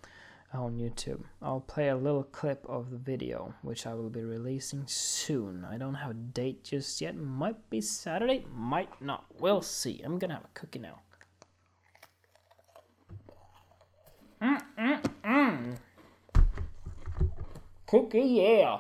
on 0.61 0.79
YouTube. 0.79 1.23
I'll 1.41 1.61
play 1.61 1.89
a 1.89 1.97
little 1.97 2.25
clip 2.25 2.65
of 2.69 2.91
the 2.91 2.99
video, 2.99 3.55
which 3.63 3.87
I 3.87 3.95
will 3.95 4.11
be 4.11 4.23
releasing 4.23 4.87
soon. 4.87 5.65
I 5.65 5.79
don't 5.79 5.95
have 5.95 6.11
a 6.11 6.15
date 6.15 6.65
just 6.65 7.01
yet. 7.01 7.17
Might 7.17 7.71
be 7.71 7.81
Saturday, 7.81 8.45
might 8.55 9.01
not. 9.01 9.25
We'll 9.39 9.63
see. 9.63 10.01
I'm 10.05 10.19
gonna 10.19 10.35
have 10.35 10.45
a 10.45 10.49
cookie 10.55 10.79
now. 10.81 11.01
Mm 14.43 14.63
mm 14.79 15.03
mm. 15.25 15.77
Cookie, 17.87 18.21
yeah. 18.21 18.79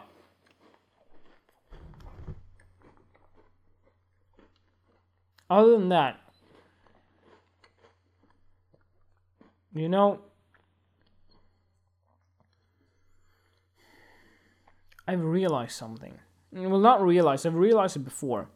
Other 5.49 5.73
than 5.73 5.91
that, 5.91 6.19
you 9.75 9.89
know, 9.89 10.21
I've 15.07 15.23
realized 15.23 15.73
something. 15.73 16.19
Well, 16.53 16.79
not 16.79 17.03
realized, 17.03 17.47
I've 17.47 17.55
realized 17.55 17.97
it 17.97 18.05
before. 18.05 18.49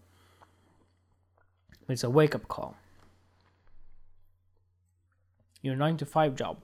It's 1.88 2.05
a 2.05 2.11
wake 2.11 2.35
up 2.35 2.49
call. 2.49 2.76
Your 5.62 5.76
9 5.76 5.97
to 5.99 6.07
5 6.07 6.35
job. 6.35 6.59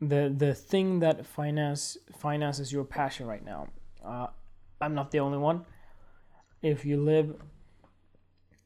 The 0.00 0.32
the 0.34 0.54
thing 0.54 1.00
that 1.00 1.26
finance 1.26 1.98
finances 2.16 2.72
your 2.72 2.84
passion 2.84 3.26
right 3.26 3.44
now. 3.44 3.68
Uh, 4.02 4.28
I'm 4.80 4.94
not 4.94 5.10
the 5.10 5.20
only 5.20 5.36
one. 5.36 5.66
If 6.62 6.86
you 6.86 6.96
live 6.96 7.36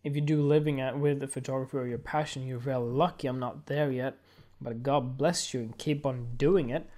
if 0.05 0.15
you 0.15 0.21
do 0.21 0.43
living 0.43 0.81
at 0.81 0.99
with 0.99 1.23
a 1.23 1.27
photographer 1.27 1.81
or 1.81 1.87
your 1.87 1.99
passion, 1.99 2.47
you're 2.47 2.59
very 2.59 2.79
lucky. 2.79 3.27
I'm 3.27 3.41
not 3.41 3.67
there 3.67 3.91
yet, 3.91 4.19
but 4.61 4.83
God 4.83 5.17
bless 5.17 5.55
you 5.55 5.61
and 5.61 5.77
keep 5.77 6.05
on 6.07 6.35
doing 6.37 6.69
it. 6.69 6.89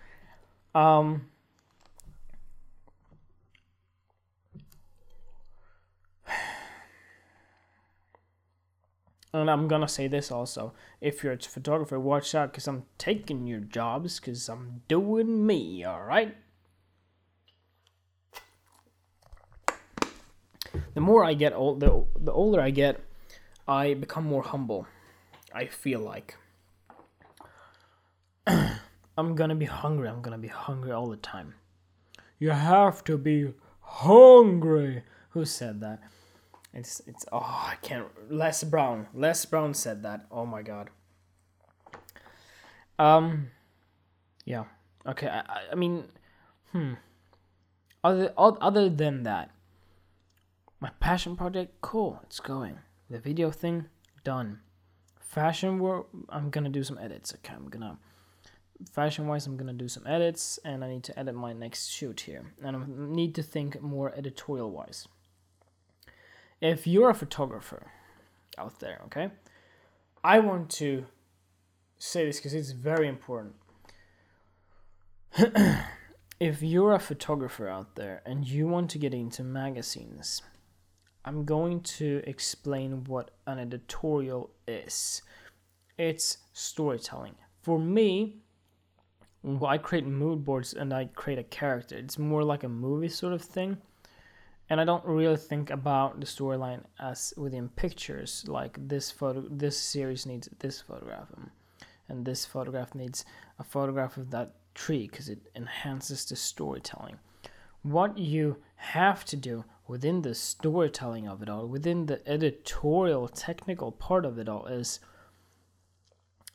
Um, 0.75 1.29
and 9.33 9.51
I'm 9.51 9.69
gonna 9.69 9.89
say 9.89 10.09
this 10.09 10.31
also: 10.31 10.73
if 11.01 11.23
you're 11.23 11.33
a 11.33 11.39
photographer, 11.39 11.99
watch 11.99 12.35
out, 12.35 12.53
cause 12.53 12.67
I'm 12.67 12.85
taking 12.99 13.47
your 13.47 13.61
jobs, 13.61 14.21
cause 14.21 14.49
I'm 14.49 14.83
doing 14.89 15.47
me. 15.47 15.85
All 15.85 16.03
right. 16.03 16.37
the 20.95 21.01
more 21.01 21.25
I 21.25 21.35
get 21.35 21.53
old, 21.53 21.81
the, 21.81 22.05
the 22.19 22.33
older 22.33 22.61
I 22.61 22.71
get, 22.71 23.01
I 23.69 23.95
become 23.95 24.25
more 24.25 24.43
humble. 24.43 24.87
I 25.55 25.67
feel 25.67 26.01
like 26.01 26.37
I'm 28.47 29.35
gonna 29.35 29.55
be 29.55 29.67
hungry. 29.67 30.09
I'm 30.09 30.23
gonna 30.23 30.39
be 30.39 30.49
hungry 30.49 30.93
all 30.93 31.09
the 31.09 31.19
time. 31.19 31.55
You 32.39 32.51
have 32.51 33.05
to 33.05 33.19
be 33.19 33.53
hungry. 33.81 35.03
Who 35.31 35.45
said 35.45 35.81
that? 35.81 36.01
It's 36.77 37.01
it's 37.07 37.25
oh 37.33 37.39
I 37.41 37.77
can't. 37.81 38.07
Les 38.29 38.63
Brown. 38.63 39.07
Les 39.15 39.47
Brown 39.47 39.73
said 39.73 40.03
that. 40.03 40.27
Oh 40.31 40.45
my 40.45 40.61
god. 40.61 40.91
Um, 42.99 43.49
yeah. 44.45 44.65
Okay. 45.07 45.27
I 45.27 45.43
I 45.73 45.75
mean, 45.75 46.05
hmm. 46.73 46.93
Other 48.05 48.33
other 48.37 48.91
than 48.91 49.23
that, 49.23 49.51
my 50.79 50.91
passion 51.01 51.35
project, 51.35 51.81
cool, 51.81 52.21
it's 52.25 52.41
going. 52.41 52.79
The 53.09 53.19
video 53.19 53.51
thing, 53.51 53.87
done. 54.23 54.61
Fashion 55.19 55.79
work, 55.79 56.09
I'm 56.29 56.51
gonna 56.51 56.69
do 56.69 56.85
some 56.85 56.99
edits. 56.99 57.33
Okay, 57.37 57.55
I'm 57.55 57.69
gonna 57.71 57.99
fashion 58.93 59.27
wise 59.27 59.47
i'm 59.47 59.57
gonna 59.57 59.73
do 59.73 59.89
some 59.89 60.07
edits 60.07 60.59
and 60.63 60.85
i 60.85 60.89
need 60.89 61.03
to 61.03 61.19
edit 61.19 61.35
my 61.35 61.51
next 61.55 61.89
shoot 61.89 62.21
here 62.21 62.53
and 62.63 62.77
i 62.77 62.81
need 62.87 63.35
to 63.35 63.43
think 63.43 63.81
more 63.81 64.13
editorial 64.15 64.71
wise 64.71 65.09
if 66.61 66.87
you're 66.87 67.11
a 67.11 67.15
photographer 67.15 67.91
out 68.59 68.81
there 68.81 69.01
okay 69.05 69.31
i 70.25 70.39
want 70.39 70.71
to 70.71 71.05
say 71.99 72.25
this 72.25 72.39
because 72.39 72.55
it's 72.55 72.71
very 72.71 73.09
important 73.09 73.55
if 76.41 76.63
you're 76.63 76.95
a 76.95 77.01
photographer 77.01 77.69
out 77.69 77.97
there 77.97 78.23
and 78.25 78.47
you 78.47 78.67
want 78.67 78.91
to 78.91 78.99
get 78.99 79.13
into 79.13 79.43
magazines 79.43 80.43
I'm 81.27 81.45
going 81.45 81.81
to 81.81 82.23
explain 82.25 83.03
what 83.05 83.33
an 83.49 83.59
editorial 83.59 84.51
is. 84.69 85.23
It's 85.99 86.39
storytelling. 86.53 87.35
For 87.63 87.81
me, 87.81 88.37
I 89.61 89.77
create 89.79 90.07
mood 90.07 90.45
boards 90.45 90.73
and 90.73 90.95
I 90.95 91.07
create 91.07 91.41
a 91.41 91.43
character. 91.43 91.97
It's 91.97 92.17
more 92.17 92.45
like 92.45 92.63
a 92.63 92.69
movie 92.69 93.09
sort 93.09 93.33
of 93.33 93.43
thing. 93.43 93.79
And 94.69 94.81
I 94.81 94.85
don't 94.85 95.05
really 95.05 95.37
think 95.37 95.71
about 95.71 96.19
the 96.19 96.27
storyline 96.27 96.83
as 96.99 97.33
within 97.37 97.69
pictures. 97.69 98.45
Like 98.49 98.89
this 98.89 99.11
photo, 99.11 99.45
this 99.49 99.79
series 99.79 100.27
needs 100.27 100.49
this 100.59 100.81
photograph, 100.81 101.29
um, 101.37 101.51
and 102.09 102.25
this 102.25 102.45
photograph 102.45 102.95
needs 102.95 103.25
a 103.59 103.65
photograph 103.65 104.17
of 104.17 104.31
that 104.31 104.55
tree 104.75 105.09
because 105.09 105.29
it 105.29 105.39
enhances 105.55 106.25
the 106.25 106.37
storytelling. 106.37 107.19
What 107.83 108.19
you 108.19 108.57
have 108.77 109.25
to 109.27 109.37
do 109.37 109.65
within 109.87 110.23
the 110.23 110.35
storytelling 110.35 111.29
of 111.29 111.43
it 111.43 111.49
all, 111.49 111.69
within 111.69 112.07
the 112.07 112.29
editorial 112.29 113.29
technical 113.29 113.93
part 113.93 114.25
of 114.25 114.39
it 114.39 114.49
all, 114.49 114.67
is 114.67 114.99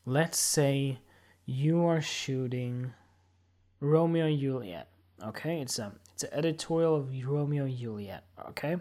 let's 0.05 0.37
say 0.37 0.99
you 1.45 1.85
are 1.85 2.01
shooting 2.01 2.93
Romeo 3.79 4.25
and 4.25 4.39
Juliet. 4.39 4.89
Okay, 5.23 5.61
it's 5.61 5.79
a 5.79 5.93
editorial 6.31 6.95
of 6.95 7.11
Romeo 7.25 7.65
and 7.65 7.77
Juliet. 7.77 8.23
Okay, 8.49 8.77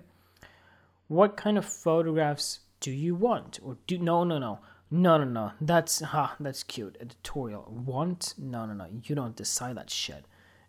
what 1.09 1.37
kind 1.37 1.59
of 1.59 1.65
photographs 1.65 2.61
do 2.81 2.91
you 2.91 3.15
want? 3.15 3.59
Or 3.63 3.77
do 3.87 3.99
no 3.99 4.25
no 4.25 4.39
no 4.39 4.61
no 4.91 5.19
no 5.19 5.25
no 5.25 5.53
that's 5.61 6.01
ha 6.01 6.35
that's 6.41 6.65
cute 6.65 6.97
editorial 7.01 7.73
want 7.87 8.35
no 8.37 8.67
no 8.67 8.73
no 8.75 8.87
you 9.05 9.15
don't 9.15 9.37
decide 9.37 9.77
that 9.77 9.91
shit. 9.91 10.25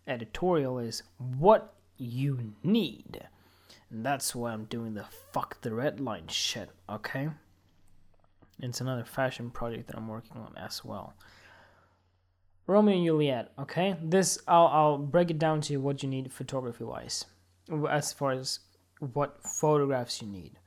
Editorial 0.06 0.78
is 0.78 1.02
what 1.18 1.74
you 1.96 2.54
need. 2.62 3.28
And 3.90 4.04
that's 4.04 4.34
why 4.34 4.52
I'm 4.52 4.64
doing 4.64 4.94
the 4.94 5.04
fuck 5.32 5.60
the 5.60 5.74
red 5.74 6.00
line 6.00 6.28
shit, 6.28 6.70
okay? 6.88 7.28
It's 8.60 8.80
another 8.80 9.04
fashion 9.04 9.50
project 9.50 9.86
that 9.88 9.96
I'm 9.96 10.08
working 10.08 10.38
on 10.38 10.54
as 10.56 10.84
well. 10.84 11.14
Romeo 12.66 12.96
and 12.96 13.04
Juliet, 13.04 13.52
okay? 13.58 13.96
This 14.02 14.38
I'll 14.46 14.66
I'll 14.66 14.98
break 14.98 15.30
it 15.30 15.38
down 15.38 15.60
to 15.62 15.76
what 15.78 16.02
you 16.02 16.08
need 16.08 16.32
photography 16.32 16.84
wise. 16.84 17.24
As 17.88 18.12
far 18.12 18.32
as 18.32 18.60
what 19.00 19.42
photographs 19.42 20.22
you 20.22 20.28
need. 20.28 20.58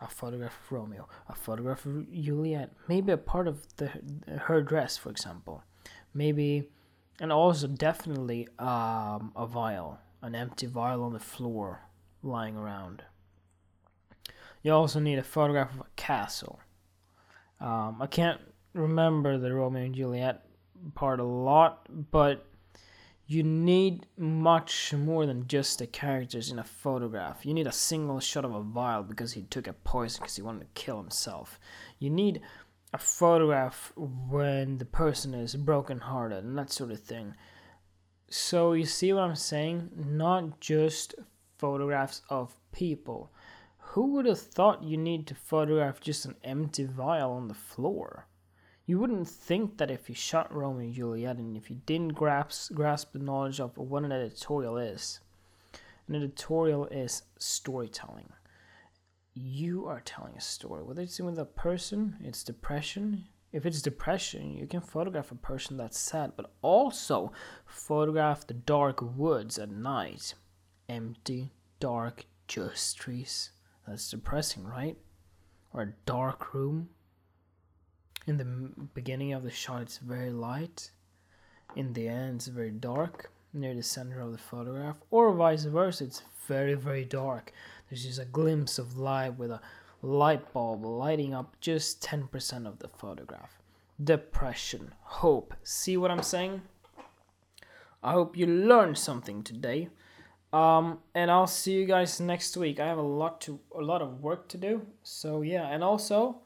A 0.00 0.08
photograph 0.08 0.58
of 0.60 0.72
Romeo, 0.72 1.08
a 1.28 1.34
photograph 1.34 1.86
of 1.86 2.12
Juliet, 2.12 2.72
maybe 2.88 3.12
a 3.12 3.16
part 3.16 3.48
of 3.48 3.66
the 3.76 3.90
her 4.38 4.60
dress, 4.60 4.96
for 4.96 5.10
example. 5.10 5.62
Maybe 6.12 6.68
and 7.20 7.32
also 7.32 7.68
definitely 7.68 8.48
um, 8.58 9.32
a 9.36 9.46
vial, 9.46 10.00
an 10.20 10.34
empty 10.34 10.66
vial 10.66 11.02
on 11.02 11.12
the 11.12 11.20
floor 11.20 11.82
lying 12.22 12.56
around. 12.56 13.04
You 14.62 14.72
also 14.72 14.98
need 14.98 15.18
a 15.18 15.22
photograph 15.22 15.74
of 15.74 15.80
a 15.80 15.86
castle. 15.96 16.60
Um, 17.60 17.98
I 18.00 18.06
can't 18.06 18.40
remember 18.72 19.38
the 19.38 19.54
Romeo 19.54 19.84
and 19.84 19.94
Juliet 19.94 20.44
part 20.94 21.20
a 21.20 21.24
lot, 21.24 21.86
but 22.10 22.46
you 23.26 23.42
need 23.42 24.06
much 24.18 24.92
more 24.92 25.24
than 25.24 25.48
just 25.48 25.78
the 25.78 25.86
characters 25.86 26.50
in 26.50 26.58
a 26.58 26.64
photograph. 26.64 27.46
You 27.46 27.54
need 27.54 27.66
a 27.66 27.72
single 27.72 28.20
shot 28.20 28.44
of 28.44 28.54
a 28.54 28.60
vial 28.60 29.02
because 29.02 29.32
he 29.32 29.42
took 29.42 29.66
a 29.66 29.72
poison 29.72 30.20
because 30.22 30.36
he 30.36 30.42
wanted 30.42 30.60
to 30.60 30.80
kill 30.80 30.98
himself. 30.98 31.58
You 31.98 32.10
need 32.10 32.42
a 32.92 32.98
photograph 32.98 33.92
when 33.96 34.78
the 34.78 34.84
person 34.84 35.32
is 35.32 35.56
brokenhearted 35.56 36.44
and 36.44 36.58
that 36.58 36.70
sort 36.70 36.90
of 36.90 37.00
thing. 37.00 37.34
So 38.28 38.74
you 38.74 38.84
see 38.84 39.12
what 39.12 39.22
I'm 39.22 39.36
saying? 39.36 39.90
Not 39.96 40.60
just 40.60 41.14
photographs 41.58 42.20
of 42.28 42.54
people. 42.72 43.32
Who 43.78 44.12
would 44.12 44.26
have 44.26 44.40
thought 44.40 44.82
you 44.82 44.96
need 44.96 45.26
to 45.28 45.34
photograph 45.34 46.00
just 46.00 46.26
an 46.26 46.34
empty 46.44 46.84
vial 46.84 47.32
on 47.32 47.48
the 47.48 47.54
floor? 47.54 48.26
You 48.86 48.98
wouldn't 48.98 49.28
think 49.28 49.78
that 49.78 49.90
if 49.90 50.10
you 50.10 50.14
shot 50.14 50.54
Romeo 50.54 50.84
and 50.84 50.92
Juliet 50.92 51.36
and 51.38 51.56
if 51.56 51.70
you 51.70 51.80
didn't 51.86 52.14
grasp, 52.14 52.74
grasp 52.74 53.12
the 53.12 53.18
knowledge 53.18 53.58
of 53.58 53.78
what 53.78 54.04
an 54.04 54.12
editorial 54.12 54.76
is. 54.76 55.20
An 56.06 56.14
editorial 56.14 56.86
is 56.86 57.22
storytelling. 57.38 58.30
You 59.32 59.86
are 59.86 60.02
telling 60.04 60.34
a 60.36 60.40
story. 60.40 60.82
Whether 60.82 61.02
it's 61.02 61.18
with 61.18 61.38
a 61.38 61.46
person, 61.46 62.16
it's 62.22 62.44
depression. 62.44 63.24
If 63.52 63.64
it's 63.64 63.80
depression, 63.80 64.54
you 64.54 64.66
can 64.66 64.82
photograph 64.82 65.32
a 65.32 65.36
person 65.36 65.78
that's 65.78 65.98
sad, 65.98 66.32
but 66.36 66.52
also 66.60 67.32
photograph 67.64 68.46
the 68.46 68.54
dark 68.54 69.00
woods 69.00 69.58
at 69.58 69.70
night. 69.70 70.34
Empty, 70.90 71.52
dark, 71.80 72.26
just 72.48 72.98
trees. 72.98 73.50
That's 73.88 74.10
depressing, 74.10 74.64
right? 74.64 74.98
Or 75.72 75.82
a 75.82 75.94
dark 76.04 76.52
room 76.52 76.90
in 78.26 78.36
the 78.38 78.44
beginning 78.94 79.32
of 79.32 79.42
the 79.42 79.50
shot 79.50 79.82
it's 79.82 79.98
very 79.98 80.30
light. 80.30 80.90
In 81.76 81.92
the 81.92 82.08
end 82.08 82.36
it's 82.36 82.46
very 82.46 82.70
dark 82.70 83.30
near 83.52 83.74
the 83.74 83.82
center 83.82 84.20
of 84.20 84.32
the 84.32 84.38
photograph. 84.38 84.96
Or 85.10 85.32
vice 85.32 85.64
versa 85.64 86.04
it's 86.04 86.22
very 86.46 86.74
very 86.74 87.04
dark. 87.04 87.52
There's 87.88 88.04
just 88.04 88.18
a 88.20 88.24
glimpse 88.24 88.78
of 88.78 88.98
light 88.98 89.38
with 89.38 89.50
a 89.50 89.60
light 90.02 90.52
bulb 90.52 90.84
lighting 90.84 91.34
up 91.34 91.56
just 91.60 92.02
10% 92.02 92.66
of 92.66 92.78
the 92.78 92.88
photograph. 92.88 93.58
Depression 94.02 94.92
hope. 95.02 95.54
See 95.62 95.96
what 95.96 96.10
i'm 96.10 96.22
saying? 96.22 96.62
I 98.02 98.12
hope 98.12 98.36
you 98.36 98.46
learned 98.46 98.98
something 98.98 99.42
today. 99.42 99.88
Um, 100.52 100.98
and 101.14 101.30
I'll 101.30 101.48
see 101.48 101.72
you 101.72 101.86
guys 101.86 102.20
next 102.20 102.56
week. 102.56 102.78
I 102.78 102.86
have 102.86 102.98
a 102.98 103.02
lot 103.02 103.40
to 103.42 103.58
a 103.76 103.80
lot 103.80 104.02
of 104.02 104.20
work 104.22 104.46
to 104.48 104.58
do. 104.58 104.82
So 105.02 105.42
yeah, 105.42 105.66
and 105.68 105.82
also 105.82 106.36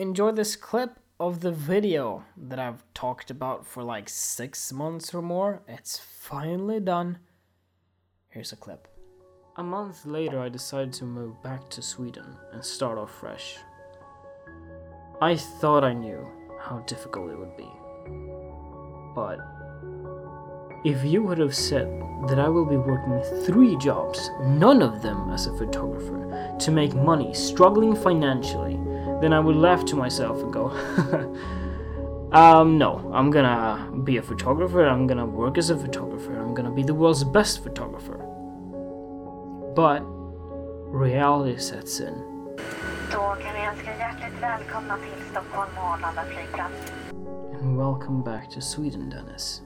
enjoy 0.00 0.32
this 0.32 0.56
clip 0.56 0.98
of 1.20 1.40
the 1.40 1.52
video 1.52 2.24
that 2.34 2.58
I've 2.58 2.82
talked 2.94 3.30
about 3.30 3.66
for 3.66 3.82
like 3.82 4.08
six 4.08 4.72
months 4.72 5.12
or 5.12 5.20
more. 5.20 5.60
It's 5.68 5.98
finally 5.98 6.80
done. 6.80 7.18
Here's 8.30 8.50
a 8.50 8.56
clip. 8.56 8.88
A 9.56 9.62
month 9.62 10.06
later, 10.06 10.40
I 10.40 10.48
decided 10.48 10.94
to 10.94 11.04
move 11.04 11.42
back 11.42 11.68
to 11.70 11.82
Sweden 11.82 12.38
and 12.50 12.64
start 12.64 12.96
off 12.96 13.10
fresh. 13.10 13.58
I 15.20 15.36
thought 15.36 15.84
I 15.84 15.92
knew 15.92 16.26
how 16.58 16.78
difficult 16.86 17.30
it 17.30 17.38
would 17.38 17.54
be. 17.58 17.70
But 19.14 19.38
if 20.82 21.04
you 21.04 21.22
would 21.24 21.36
have 21.36 21.54
said 21.54 21.88
that 22.28 22.38
I 22.38 22.48
will 22.48 22.64
be 22.64 22.78
working 22.78 23.20
three 23.44 23.76
jobs, 23.76 24.30
none 24.40 24.80
of 24.80 25.02
them 25.02 25.30
as 25.30 25.46
a 25.46 25.58
photographer, 25.58 26.56
to 26.58 26.70
make 26.70 26.94
money, 26.94 27.34
struggling 27.34 27.94
financially, 27.94 28.79
then 29.20 29.32
I 29.32 29.40
would 29.40 29.56
laugh 29.56 29.84
to 29.86 29.96
myself 29.96 30.42
and 30.42 30.52
go, 30.52 30.70
um, 32.32 32.78
no, 32.78 33.10
I'm 33.12 33.30
gonna 33.30 33.90
be 34.04 34.16
a 34.16 34.22
photographer, 34.22 34.86
I'm 34.86 35.06
gonna 35.06 35.26
work 35.26 35.58
as 35.58 35.70
a 35.70 35.76
photographer, 35.76 36.34
I'm 36.34 36.54
gonna 36.54 36.70
be 36.70 36.82
the 36.82 36.94
world's 36.94 37.24
best 37.24 37.62
photographer. 37.62 38.18
But 39.74 40.02
reality 40.92 41.58
sets 41.58 42.00
in. 42.00 42.14
Då 43.12 43.18
kan 43.18 43.54
vi 43.54 43.66
önska 43.66 43.96
hjärtligt 43.98 44.42
välkomna 44.42 44.96
till 44.96 45.24
Stockholm 45.30 45.70
Arlanda 45.78 46.22
flygplats. 46.22 46.92
And 47.60 47.76
welcome 47.76 48.22
back 48.22 48.50
to 48.50 48.60
Sweden, 48.60 49.10
Dennis. 49.10 49.62